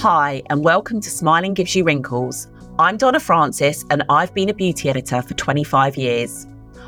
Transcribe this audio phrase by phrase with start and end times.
[0.00, 2.48] Hi, and welcome to Smiling Gives You Wrinkles.
[2.78, 6.46] I'm Donna Francis, and I've been a beauty editor for 25 years.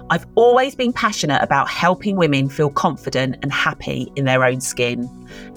[0.08, 5.06] I've always been passionate about helping women feel confident and happy in their own skin.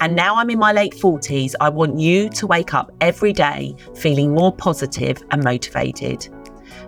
[0.01, 3.73] And now I'm in my late 40s, I want you to wake up every day
[3.95, 6.27] feeling more positive and motivated.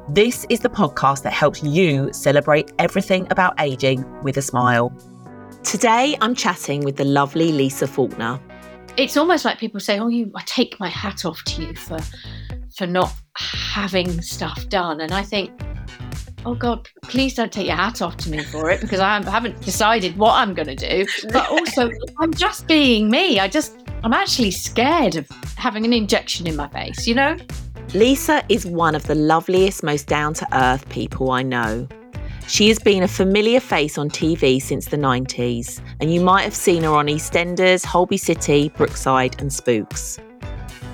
[0.09, 4.91] This is the podcast that helps you celebrate everything about aging with a smile.
[5.63, 8.41] Today, I'm chatting with the lovely Lisa Faulkner.
[8.97, 11.99] It's almost like people say, "Oh, you, I take my hat off to you for
[12.75, 15.51] for not having stuff done," and I think,
[16.45, 19.61] "Oh God, please don't take your hat off to me for it because I haven't
[19.61, 23.39] decided what I'm going to do." But also, I'm just being me.
[23.39, 27.05] I just, I'm actually scared of having an injection in my face.
[27.05, 27.37] You know.
[27.93, 31.87] Lisa is one of the loveliest, most down to earth people I know.
[32.47, 36.55] She has been a familiar face on TV since the 90s, and you might have
[36.55, 40.17] seen her on EastEnders, Holby City, Brookside, and Spooks.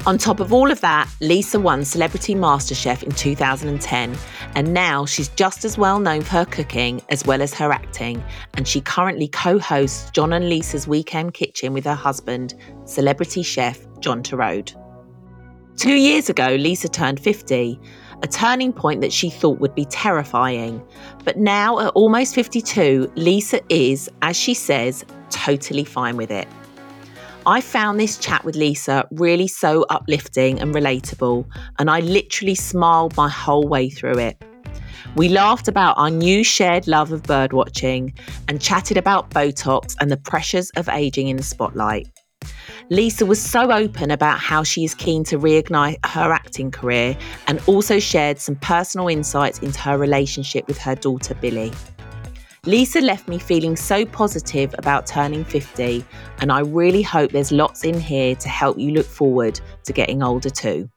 [0.08, 4.18] On top of all of that, Lisa won Celebrity MasterChef in 2010,
[4.56, 8.24] and now she's just as well known for her cooking as well as her acting.
[8.56, 13.80] And she currently co hosts John and Lisa's Weekend Kitchen with her husband, celebrity chef
[14.00, 14.74] John Torode.
[15.78, 17.80] Two years ago, Lisa turned 50,
[18.24, 20.82] a turning point that she thought would be terrifying.
[21.26, 26.48] But now, at almost 52, Lisa is, as she says, totally fine with it.
[27.46, 31.46] I found this chat with Lisa really so uplifting and relatable,
[31.78, 34.42] and I literally smiled my whole way through it.
[35.18, 40.18] We laughed about our new shared love of birdwatching and chatted about Botox and the
[40.18, 42.08] pressures of aging in the spotlight.
[42.89, 47.61] Lisa was so open about how she is keen to reignite her acting career and
[47.67, 51.72] also shared some personal insights into her relationship with her daughter Billie.
[52.66, 56.06] Lisa left me feeling so positive about turning 50,
[56.39, 60.23] and I really hope there's lots in here to help you look forward to getting
[60.23, 60.89] older too.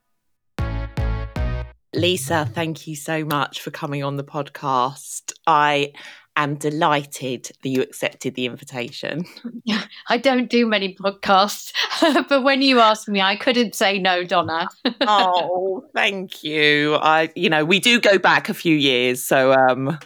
[1.93, 5.33] Lisa, thank you so much for coming on the podcast.
[5.47, 5.93] I
[6.37, 9.25] am delighted that you accepted the invitation.
[9.65, 11.73] Yeah, I don't do many podcasts,
[12.29, 14.69] but when you asked me, I couldn't say no, Donna.
[15.01, 16.95] oh, thank you.
[16.95, 19.99] I, you know, we do go back a few years, so um,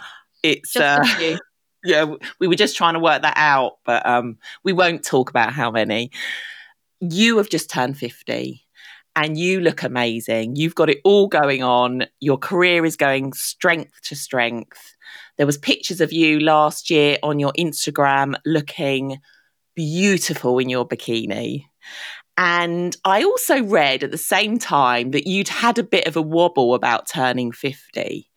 [0.43, 1.05] it's uh,
[1.85, 2.07] yeah,
[2.39, 5.71] we were just trying to work that out, but um, we won't talk about how
[5.71, 6.11] many.
[7.01, 8.65] You have just turned fifty.
[9.17, 10.55] And you look amazing.
[10.55, 12.05] You've got it all going on.
[12.21, 14.97] Your career is going strength to strength
[15.37, 19.19] there was pictures of you last year on your Instagram looking
[19.75, 21.65] beautiful in your bikini.
[22.37, 26.23] And I also read at the same time that you'd had a bit of a
[26.23, 28.31] wobble about turning 50,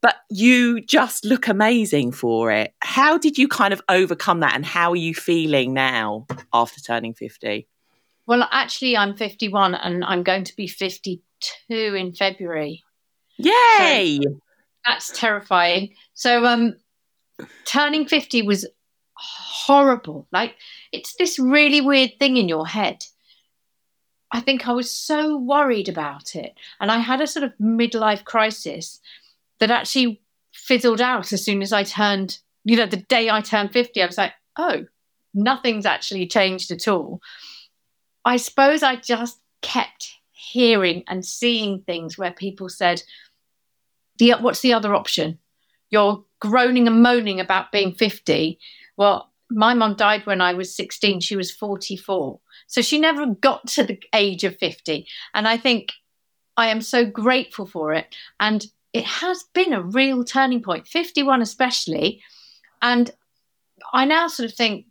[0.00, 2.72] but you just look amazing for it.
[2.80, 4.54] How did you kind of overcome that?
[4.54, 7.68] And how are you feeling now after turning 50?
[8.26, 12.82] Well, actually, I'm 51 and I'm going to be 52 in February.
[13.36, 14.20] Yay!
[14.22, 14.40] So
[14.84, 15.94] that's terrifying.
[16.14, 16.76] So um
[17.64, 18.66] turning 50 was
[19.14, 20.26] horrible.
[20.32, 20.56] Like
[20.92, 23.04] it's this really weird thing in your head.
[24.30, 26.54] I think I was so worried about it.
[26.80, 29.00] And I had a sort of midlife crisis
[29.60, 30.20] that actually
[30.52, 34.06] fizzled out as soon as I turned, you know, the day I turned 50, I
[34.06, 34.86] was like, oh,
[35.34, 37.20] nothing's actually changed at all.
[38.24, 43.02] I suppose I just kept hearing and seeing things where people said,
[44.18, 45.38] the what's the other option?
[45.90, 48.58] You're groaning and moaning about being 50.
[48.96, 51.20] Well, my mom died when I was 16.
[51.20, 52.40] She was 44.
[52.66, 55.06] So she never got to the age of 50.
[55.34, 55.92] And I think
[56.56, 58.14] I am so grateful for it.
[58.40, 62.22] And it has been a real turning point, 51 especially.
[62.80, 63.10] And
[63.92, 64.86] I now sort of think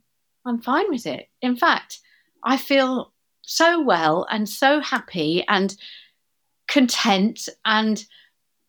[0.45, 1.29] I'm fine with it.
[1.41, 1.99] In fact,
[2.43, 5.75] I feel so well and so happy and
[6.67, 8.05] content and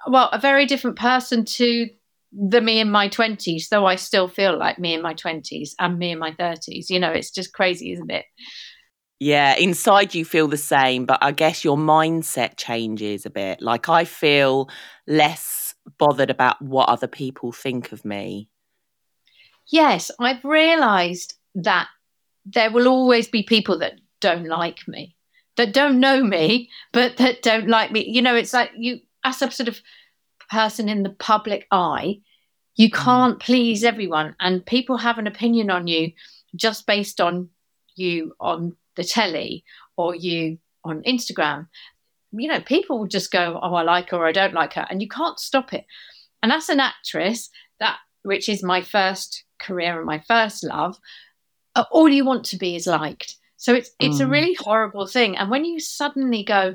[0.06, 1.88] well, a very different person to
[2.32, 5.98] the me in my 20s, though I still feel like me in my 20s and
[5.98, 6.90] me in my 30s.
[6.90, 8.24] You know, it's just crazy, isn't it?
[9.20, 13.62] Yeah, inside you feel the same, but I guess your mindset changes a bit.
[13.62, 14.68] Like I feel
[15.06, 18.48] less bothered about what other people think of me.
[19.70, 21.88] Yes, I've realized that
[22.44, 25.16] there will always be people that don't like me,
[25.56, 28.04] that don't know me, but that don't like me.
[28.06, 29.80] You know, it's like you as a sort of
[30.50, 32.20] person in the public eye,
[32.76, 32.94] you mm.
[32.94, 36.12] can't please everyone, and people have an opinion on you
[36.54, 37.48] just based on
[37.96, 39.64] you on the telly
[39.96, 41.68] or you on Instagram.
[42.32, 44.86] You know, people will just go, "Oh, I like her," or "I don't like her,"
[44.90, 45.86] and you can't stop it.
[46.42, 47.48] And as an actress,
[47.80, 50.98] that which is my first career and my first love,
[51.74, 53.36] uh, all you want to be is liked.
[53.56, 54.24] So it's it's Mm.
[54.26, 55.36] a really horrible thing.
[55.36, 56.74] And when you suddenly go,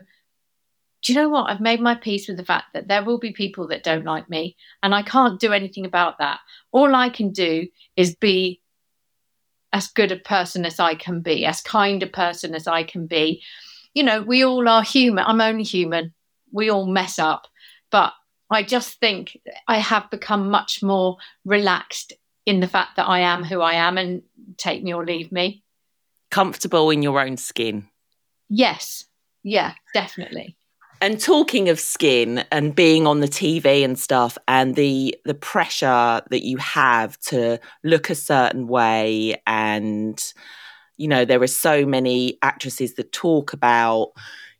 [1.01, 1.49] do you know what?
[1.49, 4.29] I've made my peace with the fact that there will be people that don't like
[4.29, 6.39] me, and I can't do anything about that.
[6.71, 8.61] All I can do is be
[9.71, 13.07] as good a person as I can be, as kind a person as I can
[13.07, 13.41] be.
[13.93, 15.25] You know, we all are human.
[15.25, 16.13] I'm only human.
[16.51, 17.47] We all mess up.
[17.91, 18.13] But
[18.49, 19.37] I just think
[19.67, 22.13] I have become much more relaxed
[22.45, 24.23] in the fact that I am who I am and
[24.57, 25.63] take me or leave me.
[26.31, 27.87] Comfortable in your own skin.
[28.49, 29.05] Yes.
[29.43, 30.57] Yeah, definitely.
[31.01, 36.21] And talking of skin and being on the TV and stuff and the the pressure
[36.29, 40.21] that you have to look a certain way and
[40.97, 44.11] you know there are so many actresses that talk about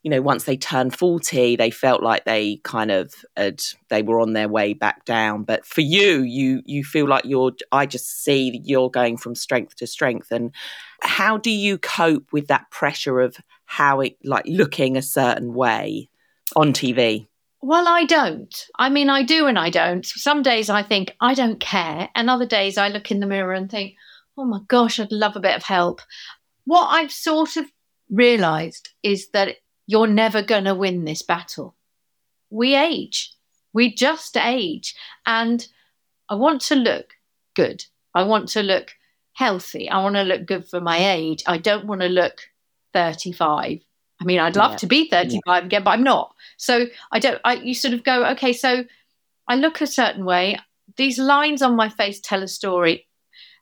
[0.03, 4.19] you know once they turn 40 they felt like they kind of had they were
[4.21, 5.43] on their way back down.
[5.43, 9.35] But for you you you feel like you're I just see that you're going from
[9.35, 10.31] strength to strength.
[10.31, 10.53] And
[11.01, 16.08] how do you cope with that pressure of how it like looking a certain way
[16.55, 17.27] on TV.
[17.61, 18.67] Well, I don't.
[18.77, 20.05] I mean, I do and I don't.
[20.05, 23.53] Some days I think I don't care, and other days I look in the mirror
[23.53, 23.95] and think,
[24.37, 26.01] oh my gosh, I'd love a bit of help.
[26.65, 27.65] What I've sort of
[28.09, 29.57] realized is that
[29.87, 31.75] you're never going to win this battle.
[32.49, 33.33] We age,
[33.73, 34.95] we just age.
[35.25, 35.67] And
[36.29, 37.13] I want to look
[37.55, 37.83] good.
[38.13, 38.93] I want to look
[39.33, 39.89] healthy.
[39.89, 41.43] I want to look good for my age.
[41.45, 42.41] I don't want to look
[42.93, 43.79] 35.
[44.21, 44.77] I mean, I'd love Yeah.
[44.77, 46.35] to be 35 again, but I'm not.
[46.57, 48.83] So I don't, I, you sort of go, okay, so
[49.47, 50.57] I look a certain way.
[50.97, 53.07] These lines on my face tell a story.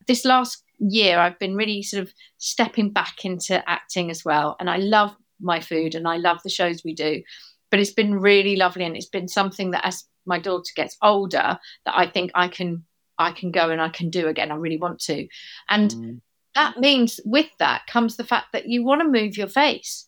[0.07, 4.55] This last year, I've been really sort of stepping back into acting as well.
[4.59, 7.21] And I love my food and I love the shows we do.
[7.69, 8.85] But it's been really lovely.
[8.85, 12.85] And it's been something that as my daughter gets older, that I think I can,
[13.19, 14.51] I can go and I can do again.
[14.51, 15.27] I really want to.
[15.69, 16.21] And Mm.
[16.55, 20.06] that means with that comes the fact that you want to move your face.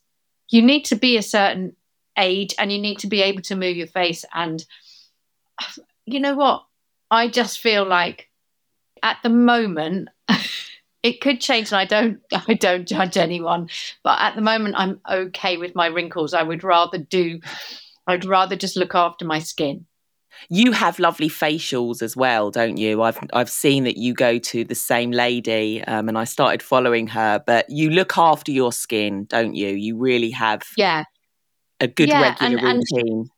[0.50, 1.74] You need to be a certain
[2.18, 4.24] age and you need to be able to move your face.
[4.34, 4.64] And
[6.04, 6.64] you know what?
[7.10, 8.28] I just feel like
[9.02, 10.08] at the moment,
[11.02, 13.68] it could change and I don't I don't judge anyone.
[14.02, 16.34] But at the moment I'm okay with my wrinkles.
[16.34, 17.40] I would rather do
[18.06, 19.86] I'd rather just look after my skin.
[20.48, 23.02] You have lovely facials as well, don't you?
[23.02, 27.06] I've I've seen that you go to the same lady, um, and I started following
[27.08, 27.42] her.
[27.46, 29.68] But you look after your skin, don't you?
[29.68, 31.04] You really have Yeah.
[31.80, 33.28] a good Yeah, regular and- and- routine.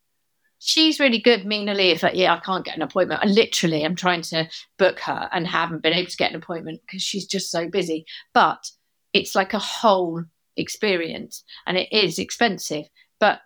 [0.59, 1.45] she's really good.
[1.45, 3.21] Mina Lee, if like, yeah, I can't get an appointment.
[3.23, 6.81] I literally am trying to book her and haven't been able to get an appointment
[6.87, 8.05] because she's just so busy.
[8.33, 8.65] But
[9.13, 10.23] it's like a whole
[10.57, 12.87] experience and it is expensive.
[13.19, 13.41] But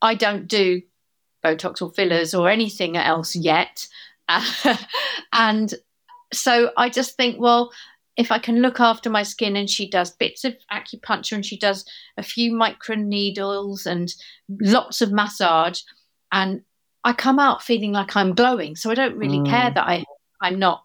[0.00, 0.82] I don't do
[1.44, 3.86] Botox or fillers or anything else yet.
[5.32, 5.74] and
[6.32, 7.72] so I just think, well,
[8.16, 11.58] if I can look after my skin and she does bits of acupuncture and she
[11.58, 11.84] does
[12.16, 14.12] a few micro needles and
[14.60, 15.80] lots of massage
[16.30, 16.62] and
[17.02, 18.76] I come out feeling like I'm glowing.
[18.76, 19.48] So I don't really Mm.
[19.48, 20.04] care that I
[20.42, 20.84] I'm not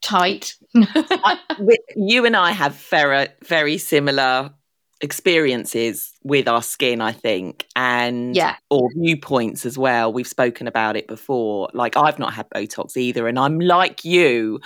[0.00, 0.54] tight.
[0.74, 1.38] I,
[1.96, 4.54] you and I have very very similar
[5.02, 10.12] experiences with our skin, I think, and yeah, or viewpoints as well.
[10.12, 11.68] We've spoken about it before.
[11.74, 14.60] Like I've not had Botox either, and I'm like you.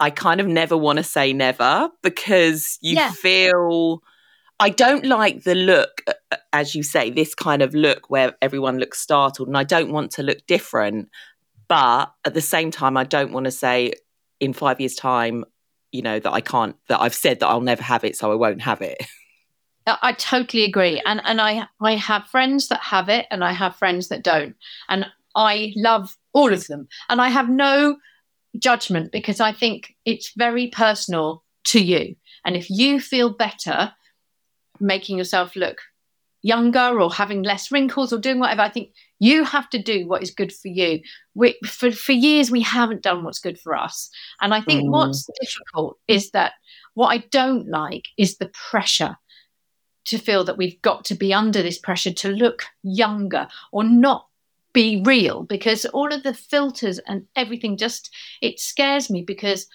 [0.00, 3.10] I kind of never want to say never because you Yeah.
[3.10, 4.02] feel.
[4.60, 6.02] I don't like the look,
[6.52, 10.10] as you say, this kind of look where everyone looks startled, and I don't want
[10.12, 11.08] to look different.
[11.68, 13.92] But at the same time, I don't want to say
[14.40, 15.44] in five years' time,
[15.92, 18.34] you know, that I can't, that I've said that I'll never have it, so I
[18.34, 18.98] won't have it.
[19.88, 21.02] I I totally agree.
[21.06, 24.54] And and I I have friends that have it and I have friends that don't.
[24.88, 26.88] And I love all of them.
[27.08, 27.96] And I have no
[28.58, 32.16] judgment because I think it's very personal to you.
[32.44, 33.92] And if you feel better
[34.80, 35.78] making yourself look
[36.42, 40.22] younger or having less wrinkles or doing whatever, I think you have to do what
[40.22, 41.00] is good for you.
[41.34, 44.08] We, for, for years, we haven't done what's good for us.
[44.40, 44.92] And I think Mm.
[44.92, 46.52] what's difficult is that
[46.94, 49.16] what I don't like is the pressure
[50.08, 54.26] to feel that we've got to be under this pressure to look younger or not
[54.72, 58.10] be real because all of the filters and everything just
[58.40, 59.66] it scares me because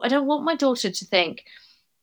[0.00, 1.44] I don't want my daughter to think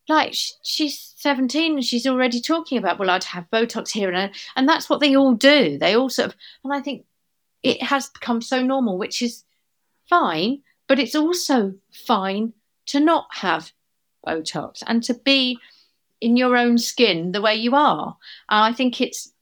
[0.08, 4.34] like sh- she's 17 and she's already talking about well I'd have botox here and
[4.56, 5.78] and that's what they all do.
[5.78, 7.04] They all sort of and I think
[7.62, 9.44] it has become so normal which is
[10.08, 12.52] fine but it's also fine
[12.86, 13.72] to not have
[14.26, 15.58] botox and to be
[16.20, 18.16] in your own skin the way you are.
[18.48, 19.32] And I think it's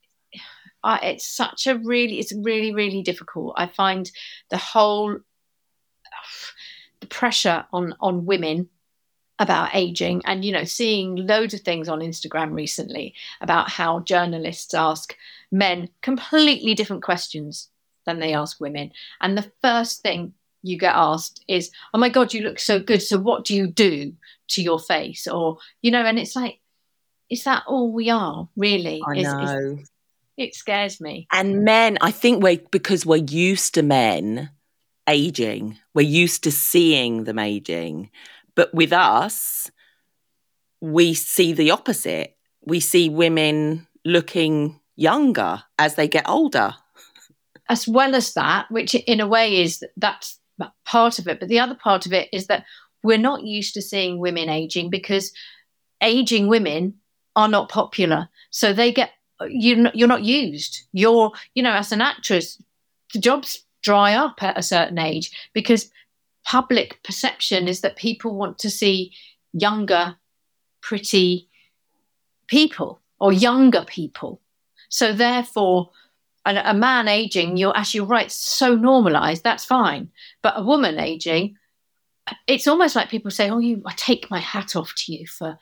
[0.85, 3.55] it's such a really it's really really difficult.
[3.57, 4.09] I find
[4.49, 5.17] the whole
[6.99, 8.69] the pressure on on women
[9.39, 14.73] about aging and you know seeing loads of things on instagram recently about how journalists
[14.73, 15.15] ask
[15.51, 17.69] men completely different questions
[18.05, 18.91] than they ask women
[19.21, 23.01] and the first thing you get asked is oh my god you look so good
[23.01, 24.11] so what do you do
[24.47, 26.59] to your face or you know and it's like
[27.29, 29.77] is that all we are really I is, know.
[29.79, 29.89] is,
[30.37, 34.49] it scares me And men, I think we're because we're used to men
[35.07, 38.11] aging, we're used to seeing them aging.
[38.55, 39.71] But with us,
[40.81, 42.35] we see the opposite.
[42.65, 46.75] We see women looking younger as they get older.
[47.69, 50.39] as well as that which in a way is that's
[50.85, 52.63] part of it but the other part of it is that
[53.03, 55.31] we're not used to seeing women aging because
[56.01, 56.95] aging women
[57.37, 58.27] are not popular.
[58.49, 59.11] So they get
[59.47, 60.83] you you're not used.
[60.91, 62.61] You're you know as an actress
[63.13, 65.89] the jobs dry up at a certain age because
[66.43, 69.13] public perception is that people want to see
[69.53, 70.17] younger
[70.81, 71.47] pretty
[72.47, 74.41] people or younger people.
[74.89, 75.91] So therefore
[76.45, 80.09] a, a man aging you're actually right so normalized that's fine.
[80.41, 81.55] But a woman aging
[82.47, 85.57] it's almost like people say oh you i take my hat off to you for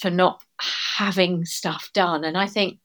[0.00, 2.78] for not having stuff done and i think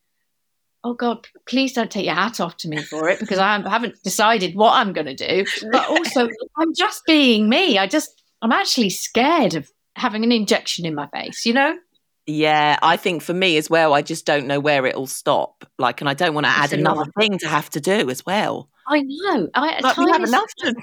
[0.84, 4.02] oh god please don't take your hat off to me for it because i haven't
[4.04, 6.28] decided what i'm going to do but also
[6.58, 11.08] i'm just being me i just i'm actually scared of having an injection in my
[11.08, 11.78] face you know
[12.28, 15.64] Yeah, I think for me as well, I just don't know where it'll stop.
[15.78, 18.68] Like, and I don't want to add another thing to have to do as well.
[18.88, 20.76] i know i Like, we have enough to.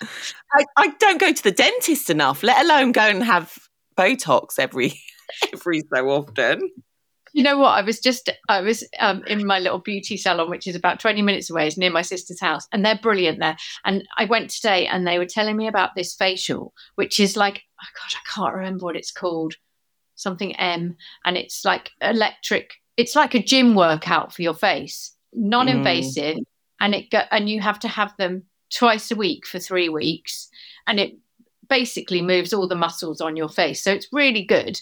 [0.56, 3.58] I, I don't go to the dentist enough, let alone go and have
[3.96, 5.00] Botox every
[5.52, 6.70] every so often.
[7.32, 7.70] You know what?
[7.70, 11.22] I was just I was um, in my little beauty salon, which is about twenty
[11.22, 11.66] minutes away.
[11.66, 13.56] It's near my sister's house, and they're brilliant there.
[13.84, 17.62] And I went today, and they were telling me about this facial, which is like,
[17.82, 19.54] oh God, I can't remember what it's called,
[20.14, 22.72] something M, and it's like electric.
[22.96, 26.38] It's like a gym workout for your face, non-invasive,
[26.80, 28.44] and it go, and you have to have them
[28.74, 30.48] twice a week for three weeks,
[30.86, 31.12] and it
[31.68, 33.84] basically moves all the muscles on your face.
[33.84, 34.80] So it's really good.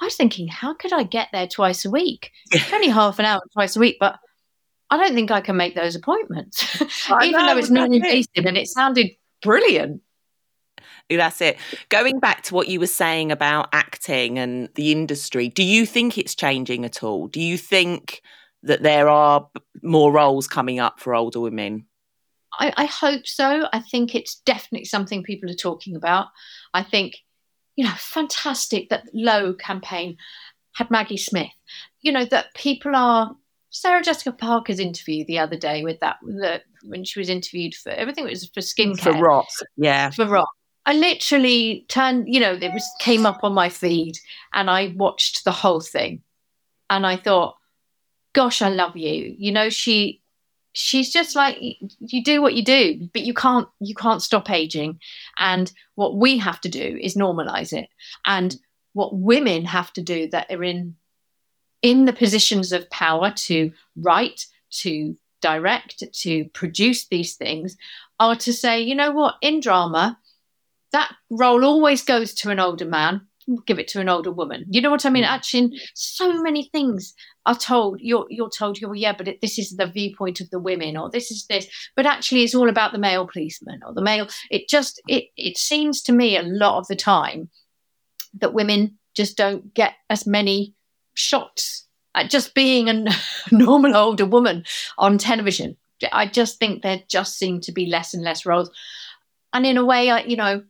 [0.00, 2.30] I was thinking, how could I get there twice a week?
[2.52, 4.18] It's only half an hour twice a week, but
[4.90, 6.80] I don't think I can make those appointments,
[7.22, 9.10] even know, though it's non invasive and it sounded
[9.42, 10.02] brilliant.
[11.10, 11.58] That's it.
[11.88, 16.18] Going back to what you were saying about acting and the industry, do you think
[16.18, 17.28] it's changing at all?
[17.28, 18.22] Do you think
[18.62, 19.48] that there are
[19.82, 21.86] more roles coming up for older women?
[22.58, 23.68] I, I hope so.
[23.72, 26.28] I think it's definitely something people are talking about.
[26.74, 27.16] I think,
[27.78, 30.16] you know, fantastic that Loewe campaign
[30.74, 31.52] had Maggie Smith.
[32.00, 33.34] You know, that people are.
[33.70, 37.90] Sarah Jessica Parker's interview the other day with that, the, when she was interviewed for
[37.90, 39.02] everything, it was for mm, skincare.
[39.02, 39.44] For RoC,
[39.76, 40.10] yeah.
[40.10, 40.46] for RoC.
[40.86, 44.18] I literally turned, you know, it was came up on my feed
[44.54, 46.22] and I watched the whole thing.
[46.88, 47.56] And I thought,
[48.32, 49.36] gosh, I love you.
[49.38, 50.22] You know, she
[50.78, 51.56] she's just like
[51.98, 55.00] you do what you do, but you can't you can't stop aging.
[55.36, 57.88] And what we have to do is normalize it.
[58.24, 58.56] And
[58.92, 60.94] what women have to do that are in
[61.82, 67.76] in the positions of power to write, to direct, to produce these things
[68.20, 70.18] are to say, you know what, in drama,
[70.92, 73.26] that role always goes to an older man.
[73.66, 74.64] Give it to an older woman.
[74.68, 75.24] You know what I mean?
[75.24, 75.28] Mm.
[75.28, 77.14] Actually, so many things
[77.46, 77.98] are told.
[78.00, 81.10] You're you're told, oh yeah, but it, this is the viewpoint of the women, or
[81.10, 81.66] this is this.
[81.96, 84.28] But actually, it's all about the male policeman or the male.
[84.50, 87.48] It just it it seems to me a lot of the time
[88.34, 90.74] that women just don't get as many
[91.14, 93.04] shots at just being a
[93.50, 94.64] normal older woman
[94.98, 95.76] on television.
[96.12, 98.70] I just think there just seem to be less and less roles.
[99.52, 100.62] And in a way, I, you know,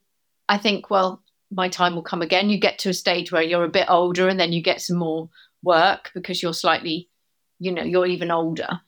[0.49, 2.51] I think, well, my time will come again.
[2.51, 4.99] You get to a stage where you're a bit older and then you get some
[4.99, 5.29] more
[5.63, 7.09] work because you're slightly,
[7.59, 8.81] you know, you're even older.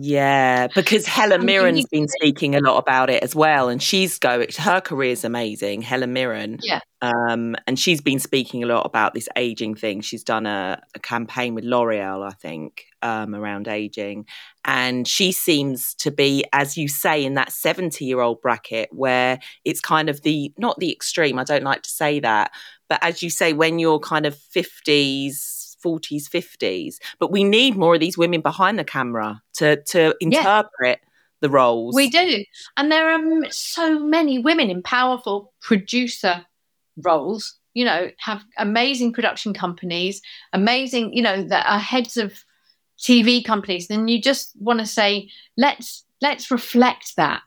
[0.00, 4.46] Yeah, because Helen Mirren's been speaking a lot about it as well, and she's going.
[4.56, 6.58] Her career's amazing, Helen Mirren.
[6.62, 6.80] Yeah.
[7.00, 10.00] Um, and she's been speaking a lot about this aging thing.
[10.00, 14.26] She's done a, a campaign with L'Oreal, I think, um, around aging,
[14.64, 20.08] and she seems to be, as you say, in that seventy-year-old bracket where it's kind
[20.08, 21.40] of the not the extreme.
[21.40, 22.52] I don't like to say that,
[22.88, 25.51] but as you say, when you're kind of fifties.
[25.84, 30.38] 40s 50s but we need more of these women behind the camera to to Yeah.
[30.38, 31.00] interpret
[31.40, 32.44] the roles We do.
[32.76, 36.46] And there are so many women in powerful producer
[36.96, 40.22] roles, you know, have amazing production companies,
[40.52, 42.44] amazing, you know, that are heads of
[42.98, 43.88] TV companies.
[43.88, 47.42] Then you just want to say, let's let's reflect that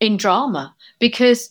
[0.00, 1.50] in drama because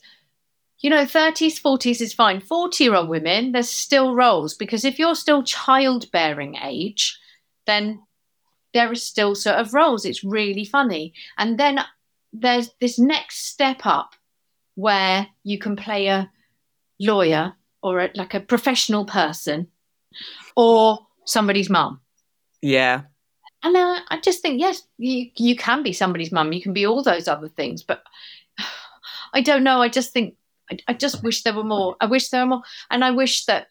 [0.80, 2.40] you know, 30s, 40s is fine.
[2.40, 7.20] 40 year old women, there's still roles because if you're still childbearing age,
[7.66, 8.04] then
[8.74, 10.06] there is still sort of roles.
[10.06, 11.14] It's really funny.
[11.38, 11.80] And then
[12.32, 14.14] there's this next step up
[14.76, 16.30] where you can play a
[17.00, 19.68] lawyer or a, like a professional person
[20.56, 22.02] or somebody's mum.
[22.62, 23.02] Yeah.
[23.64, 26.54] And uh, I just think, yes, you, you can be somebody's mum.
[26.54, 27.82] You can be all those other things.
[27.82, 28.04] But
[29.34, 29.82] I don't know.
[29.82, 30.36] I just think,
[30.72, 31.96] I, I just wish there were more.
[32.02, 32.64] I wish there were more.
[32.90, 33.68] And I wish that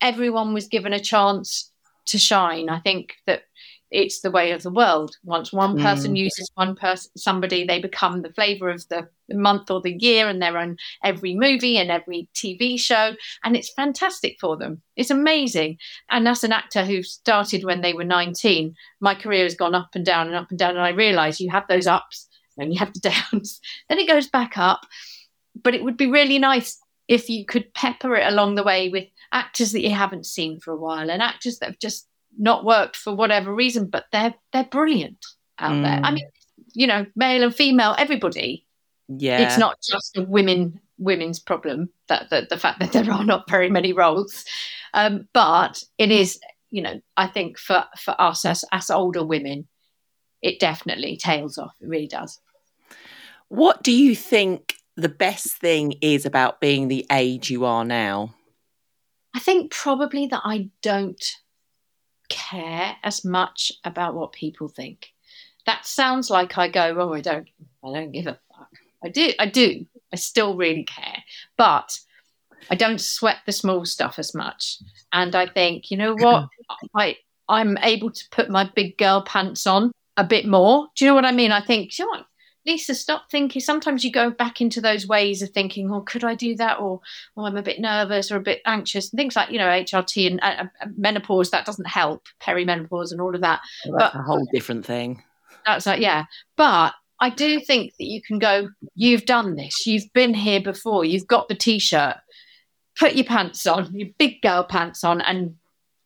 [0.00, 1.70] everyone was given a chance
[2.06, 2.68] to shine.
[2.68, 3.42] I think that
[3.90, 5.16] it's the way of the world.
[5.24, 6.18] Once one person mm.
[6.18, 10.42] uses one person, somebody, they become the flavor of the month or the year, and
[10.42, 13.14] they're on every movie and every TV show,
[13.44, 14.82] and it's fantastic for them.
[14.96, 15.78] It's amazing.
[16.10, 19.90] And as an actor who started when they were 19, my career has gone up
[19.94, 22.28] and down and up and down, and I realise you have those ups
[22.58, 23.00] and you have the
[23.32, 24.86] downs, then it goes back up.
[25.62, 29.04] But it would be really nice if you could pepper it along the way with
[29.32, 32.06] actors that you haven't seen for a while and actors that have just
[32.38, 35.24] not worked for whatever reason, but they're they're brilliant
[35.58, 35.82] out mm.
[35.82, 36.00] there.
[36.02, 36.14] I mm.
[36.14, 36.28] mean,
[36.72, 38.66] you know, male and female, everybody.
[39.08, 43.24] Yeah, it's not just a women women's problem that, that the fact that there are
[43.24, 44.44] not very many roles,
[44.94, 46.38] um, but it is.
[46.70, 49.68] You know, I think for for us as as older women,
[50.42, 51.76] it definitely tails off.
[51.80, 52.40] It really does.
[53.48, 58.34] What do you think the best thing is about being the age you are now?
[59.34, 61.22] I think probably that I don't
[62.28, 65.12] care as much about what people think.
[65.66, 67.48] That sounds like I go, oh, I don't,
[67.84, 68.70] I don't give a fuck.
[69.04, 69.86] I do, I do.
[70.12, 71.22] I still really care,
[71.56, 71.98] but
[72.70, 74.78] I don't sweat the small stuff as much.
[75.12, 76.48] And I think, you know what,
[76.94, 77.16] I
[77.48, 80.88] I'm able to put my big girl pants on a bit more.
[80.96, 81.52] Do you know what I mean?
[81.52, 82.26] I think, you know what,
[82.66, 83.62] Lisa, stop thinking.
[83.62, 86.80] Sometimes you go back into those ways of thinking, oh, could I do that?
[86.80, 87.00] Or,
[87.36, 89.10] oh, I'm a bit nervous or a bit anxious.
[89.10, 93.20] And things like, you know, HRT and uh, uh, menopause, that doesn't help, perimenopause and
[93.20, 93.60] all of that.
[93.86, 95.22] Well, that's but, a whole different thing.
[95.64, 96.24] That's like, yeah.
[96.56, 101.04] But I do think that you can go, you've done this, you've been here before,
[101.04, 102.16] you've got the t shirt,
[102.98, 105.56] put your pants on, your big girl pants on, and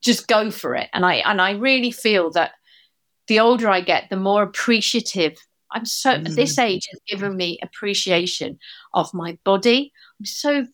[0.03, 0.89] just go for it.
[0.93, 2.53] And I and I really feel that
[3.29, 5.37] the older I get, the more appreciative
[5.73, 6.35] I'm so mm.
[6.35, 8.59] this age has given me appreciation
[8.95, 9.93] of my body.
[10.19, 10.67] I'm so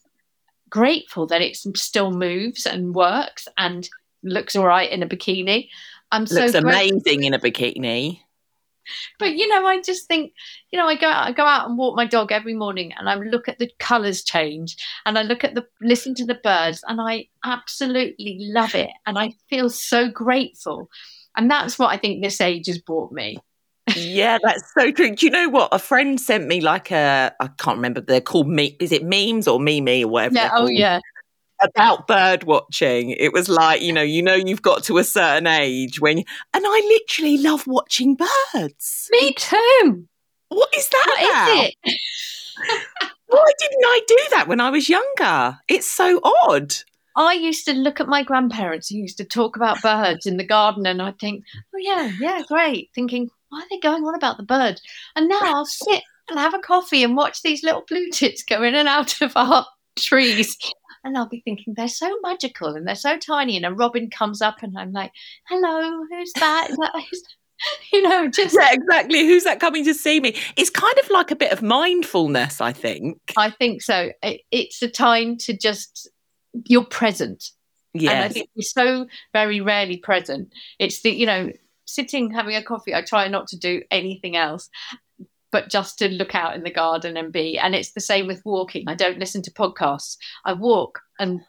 [0.70, 3.88] grateful that it still moves and works and
[4.22, 5.68] looks all right in a bikini.
[6.10, 8.20] I'm looks so amazing in a bikini.
[9.18, 10.32] But you know, I just think,
[10.70, 13.08] you know, I go out, I go out and walk my dog every morning, and
[13.08, 16.84] I look at the colours change, and I look at the listen to the birds,
[16.86, 20.88] and I absolutely love it, and I feel so grateful,
[21.36, 23.38] and that's what I think this age has brought me
[23.94, 25.14] yeah, that's so true.
[25.14, 25.68] Do you know what?
[25.72, 28.00] A friend sent me like a I can't remember.
[28.00, 28.76] They're called me.
[28.80, 30.34] Is it memes or meme or whatever?
[30.34, 30.50] Yeah.
[30.52, 31.00] Oh, yeah.
[31.62, 33.10] About bird watching.
[33.10, 36.26] It was like you know, you know, you've got to a certain age when, and
[36.54, 39.08] I literally love watching birds.
[39.10, 40.06] Me too.
[40.48, 41.04] What is that?
[41.06, 41.64] What about?
[41.64, 42.00] is it?
[43.28, 45.58] Why didn't I do that when I was younger?
[45.68, 46.74] It's so odd.
[47.16, 50.44] I used to look at my grandparents who used to talk about birds in the
[50.44, 51.44] garden, and I'd think,
[51.74, 52.90] oh, yeah, yeah, great.
[52.94, 54.80] Thinking, why are they going on about the bird?
[55.14, 58.62] And now I'll sit and have a coffee and watch these little blue tits go
[58.62, 59.64] in and out of our
[59.98, 60.58] trees.
[61.04, 63.56] And I'll be thinking, they're so magical and they're so tiny.
[63.56, 65.12] And a robin comes up and I'm like,
[65.48, 66.68] hello, who's that?
[66.70, 67.22] Is that who's
[67.92, 69.20] you know, just yeah, exactly.
[69.20, 70.36] Who's that coming to see me?
[70.56, 73.18] It's kind of like a bit of mindfulness, I think.
[73.38, 74.12] I think so.
[74.22, 76.10] It's a time to just
[76.66, 77.52] you're present.
[77.94, 80.52] Yeah, and I think we're so very rarely present.
[80.78, 81.50] It's the you know
[81.86, 84.68] sitting having a coffee, I try not to do anything else
[85.52, 87.58] but just to look out in the garden and be.
[87.58, 88.84] And it's the same with walking.
[88.88, 90.18] I don't listen to podcasts.
[90.44, 91.40] I walk and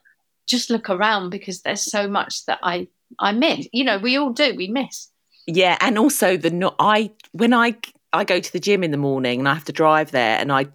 [0.46, 2.88] just look around because there's so much that I
[3.20, 3.68] I miss.
[3.74, 4.54] You know, we all do.
[4.56, 5.10] We miss.
[5.46, 7.76] Yeah, and also the no, I when I
[8.14, 10.52] I go to the gym in the morning and I have to drive there and
[10.52, 10.68] I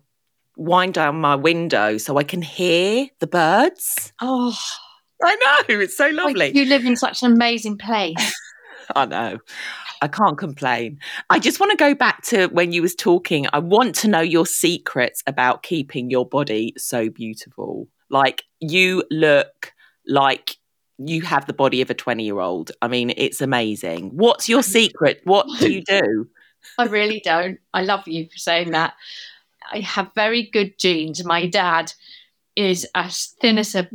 [0.57, 4.12] wind down my window so I can hear the birds.
[4.20, 4.57] Oh,
[5.22, 6.53] I know it's so lovely.
[6.55, 8.35] you live in such an amazing place.
[8.97, 9.39] I know.
[10.01, 10.99] I can't complain.
[11.31, 13.47] I just want to go back to when you was talking.
[13.53, 17.89] I want to know your secrets about keeping your body so beautiful.
[18.11, 19.73] Like you look
[20.07, 20.57] like
[20.99, 22.73] you have the body of a 20 year old.
[22.83, 24.11] I mean, it's amazing.
[24.11, 24.65] What's your mm.
[24.65, 25.21] secret?
[25.25, 26.29] What do you do?
[26.79, 27.59] I really don't.
[27.75, 28.95] I love you for saying that.
[29.73, 31.25] I have very good genes.
[31.25, 31.93] My dad
[32.57, 33.89] is as thin as a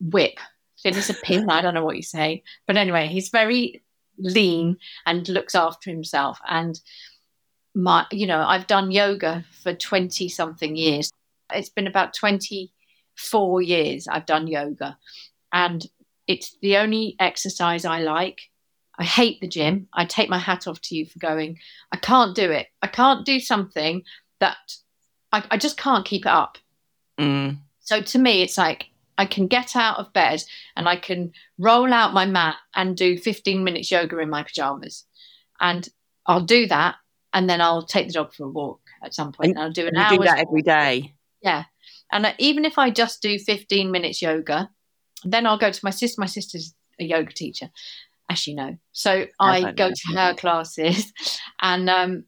[0.00, 0.38] whip,
[0.82, 1.48] thin as a pin.
[1.48, 2.42] I don't know what you say.
[2.66, 3.82] But anyway, he's very
[4.20, 6.38] lean and looks after himself.
[6.48, 6.80] And
[7.74, 11.10] my, you know, I've done yoga for 20 something years.
[11.52, 14.96] It's been about 24 years I've done yoga,
[15.52, 15.84] and
[16.26, 18.42] it's the only exercise I like.
[18.98, 19.88] I hate the gym.
[19.94, 21.58] I take my hat off to you for going.
[21.90, 22.68] I can't do it.
[22.82, 24.02] I can't do something
[24.40, 24.58] that
[25.32, 26.58] I, I just can't keep it up.
[27.18, 27.58] Mm.
[27.80, 28.89] So to me, it's like
[29.20, 30.42] I can get out of bed
[30.76, 35.04] and I can roll out my mat and do 15 minutes yoga in my pajamas.
[35.60, 35.86] And
[36.24, 36.94] I'll do that.
[37.34, 39.50] And then I'll take the dog for a walk at some point.
[39.50, 40.16] And, and I'll do an hour.
[40.16, 41.12] do that every day.
[41.42, 41.64] Yeah.
[42.10, 44.70] And uh, even if I just do 15 minutes yoga,
[45.22, 46.18] then I'll go to my sister.
[46.18, 47.68] My sister's a yoga teacher,
[48.30, 48.78] as you know.
[48.92, 51.12] So I, I go to her classes
[51.60, 52.24] and um,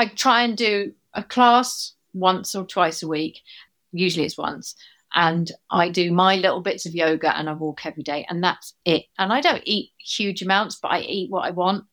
[0.00, 3.38] I try and do a class once or twice a week.
[3.92, 4.74] Usually it's once.
[5.14, 8.74] And I do my little bits of yoga and I walk every day, and that's
[8.84, 9.04] it.
[9.18, 11.84] And I don't eat huge amounts, but I eat what I want.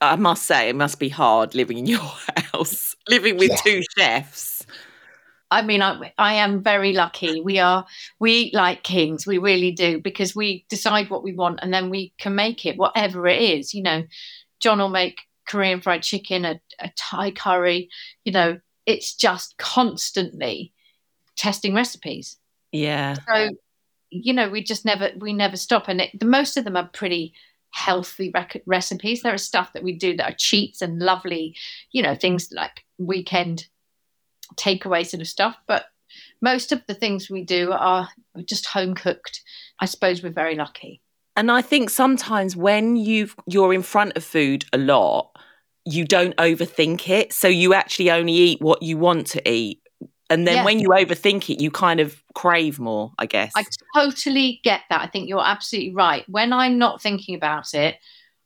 [0.00, 2.00] I must say, it must be hard living in your
[2.52, 3.56] house, living with yeah.
[3.56, 4.66] two chefs.
[5.50, 7.40] I mean, I, I am very lucky.
[7.40, 7.86] We are,
[8.18, 9.26] we eat like kings.
[9.26, 12.76] We really do because we decide what we want and then we can make it,
[12.76, 13.72] whatever it is.
[13.72, 14.02] You know,
[14.60, 17.88] John will make Korean fried chicken, a, a Thai curry.
[18.24, 20.72] You know, it's just constantly
[21.36, 22.38] testing recipes.
[22.72, 23.16] Yeah.
[23.28, 23.50] So,
[24.10, 25.88] you know, we just never, we never stop.
[25.88, 27.34] And it, the, most of them are pretty
[27.70, 29.22] healthy rec- recipes.
[29.22, 31.56] There is stuff that we do that are cheats and lovely,
[31.92, 33.66] you know, things like weekend
[34.54, 35.56] takeaway sort of stuff.
[35.66, 35.86] But
[36.40, 38.08] most of the things we do are
[38.44, 39.42] just home cooked.
[39.80, 41.00] I suppose we're very lucky.
[41.36, 45.36] And I think sometimes when you you're in front of food a lot,
[45.84, 47.32] you don't overthink it.
[47.32, 49.80] So you actually only eat what you want to eat.
[50.28, 50.64] And then yeah.
[50.64, 53.52] when you overthink it, you kind of crave more, I guess.
[53.56, 55.00] I totally get that.
[55.00, 56.24] I think you're absolutely right.
[56.28, 57.96] When I'm not thinking about it,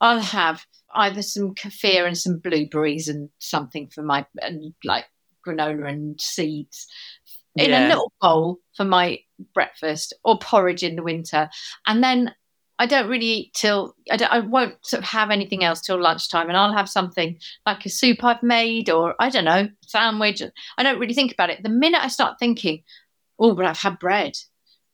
[0.01, 5.07] I'll have either some kefir and some blueberries and something for my and like
[5.47, 6.87] granola and seeds
[7.57, 7.87] in yeah.
[7.87, 9.21] a little bowl for my
[9.55, 11.49] breakfast or porridge in the winter.
[11.87, 12.35] And then
[12.81, 16.49] I don't really eat till I, I, won't sort of have anything else till lunchtime,
[16.49, 20.43] and I'll have something like a soup I've made, or I don't know, sandwich.
[20.79, 21.63] I don't really think about it.
[21.63, 22.83] The minute I start thinking,
[23.39, 24.33] oh, but I've had bread,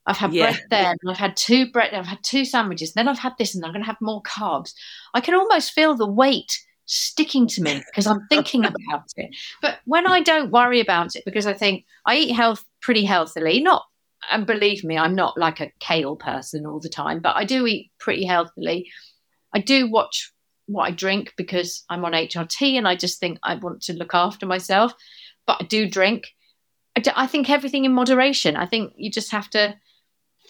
[0.05, 0.51] I've had yeah.
[0.51, 3.55] bread there, and I've had two bread, I've had two sandwiches, then I've had this,
[3.55, 4.73] and I'm going to have more carbs.
[5.15, 9.31] I can almost feel the weight sticking to me because I'm thinking about it.
[9.63, 13.61] But when I don't worry about it, because I think I eat health pretty healthily,
[13.61, 13.85] not
[14.31, 17.67] and believe me, I'm not like a kale person all the time, but I do
[17.67, 18.91] eat pretty healthily.
[19.55, 20.33] I do watch
[20.67, 24.15] what I drink because I'm on HRT and I just think I want to look
[24.15, 24.93] after myself.
[25.47, 26.27] But I do drink.
[26.97, 28.57] I, do, I think everything in moderation.
[28.57, 29.77] I think you just have to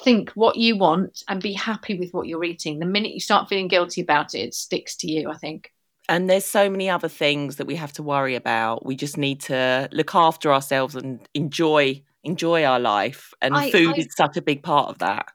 [0.03, 2.79] think what you want and be happy with what you're eating.
[2.79, 5.71] The minute you start feeling guilty about it, it sticks to you, I think.
[6.09, 8.87] And there's so many other things that we have to worry about.
[8.87, 13.95] We just need to look after ourselves and enjoy enjoy our life and I, food
[13.95, 15.27] I, is such a big part of that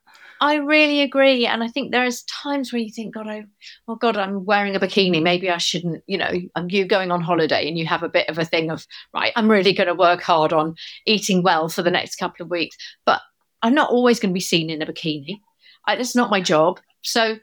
[0.41, 3.43] I really agree, and I think there is times where you think, God, I,
[3.87, 5.21] oh God, I'm wearing a bikini.
[5.21, 6.03] Maybe I shouldn't.
[6.07, 8.71] You know, I'm you going on holiday, and you have a bit of a thing
[8.71, 10.73] of, right, I'm really going to work hard on
[11.05, 12.75] eating well for the next couple of weeks.
[13.05, 13.21] But
[13.61, 15.39] I'm not always going to be seen in a bikini.
[15.85, 16.79] I, it's not my job.
[17.03, 17.37] So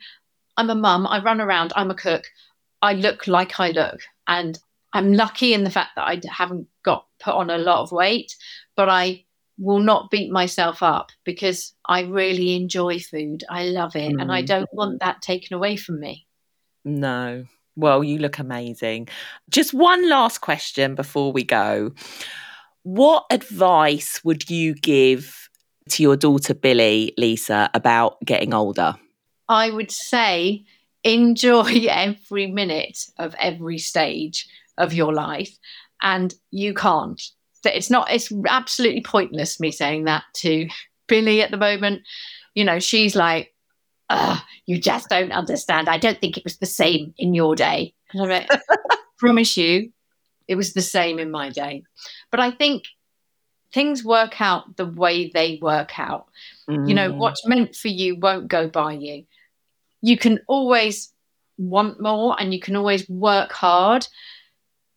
[0.56, 1.06] I'm a mum.
[1.06, 1.72] I run around.
[1.76, 2.24] I'm a cook.
[2.82, 4.58] I look like I look, and
[4.92, 8.34] I'm lucky in the fact that I haven't got put on a lot of weight,
[8.74, 9.24] but I
[9.58, 13.44] will not beat myself up because I really enjoy food.
[13.50, 14.20] I love it mm.
[14.20, 14.46] and I mm.
[14.46, 16.26] don't want that taken away from me.
[16.84, 17.44] No.
[17.76, 19.08] Well, you look amazing.
[19.50, 21.92] Just one last question before we go.
[22.82, 25.48] What advice would you give
[25.90, 28.96] to your daughter Billie, Lisa, about getting older?
[29.48, 30.64] I would say
[31.04, 35.56] enjoy every minute of every stage of your life,
[36.02, 37.20] and you can't
[37.64, 40.68] that it's not it's absolutely pointless me saying that to
[41.06, 42.02] Billie at the moment.
[42.54, 43.54] You know, she's like,
[44.66, 45.88] you just don't understand.
[45.88, 47.94] I don't think it was the same in your day.
[48.14, 48.48] Like,
[49.18, 49.92] promise you,
[50.46, 51.84] it was the same in my day.
[52.30, 52.84] But I think
[53.72, 56.26] things work out the way they work out.
[56.68, 56.88] Mm.
[56.88, 57.16] You know, mm.
[57.16, 59.24] what's meant for you won't go by you.
[60.00, 61.12] You can always
[61.58, 64.06] want more and you can always work hard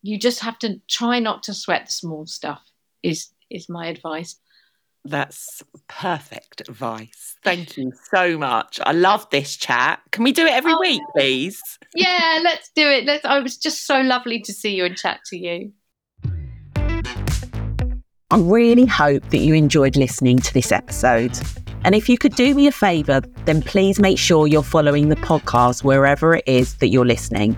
[0.02, 2.62] you just have to try not to sweat the small stuff
[3.02, 4.36] is is my advice
[5.04, 7.36] that's perfect advice.
[7.42, 8.78] Thank you so much.
[8.84, 10.00] I love this chat.
[10.12, 11.60] Can we do it every oh, week, please?
[11.94, 13.04] Yeah, let's do it.
[13.04, 15.72] Let's, oh, I was just so lovely to see you and chat to you.
[18.30, 21.36] I really hope that you enjoyed listening to this episode.
[21.84, 25.16] And if you could do me a favour, then please make sure you're following the
[25.16, 27.56] podcast wherever it is that you're listening.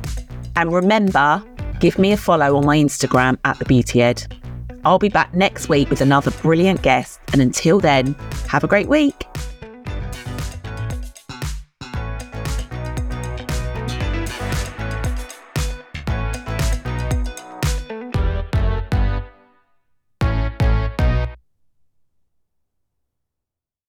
[0.57, 1.45] And remember,
[1.81, 4.27] give me a follow on my Instagram at the Beauty Ed.
[4.85, 7.19] I'll be back next week with another brilliant guest.
[7.33, 8.15] And until then,
[8.49, 9.27] have a great week.